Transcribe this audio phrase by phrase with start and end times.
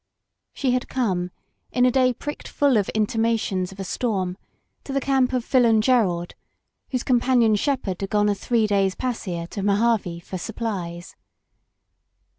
[0.51, 1.29] She had come,
[1.71, 4.35] in a day pricked full of intimations of a storm,
[4.83, 6.33] to the camp of Filon Geraud,
[6.89, 11.15] whose companion shepherd had gone a three days' pasear to Mojave for supplies.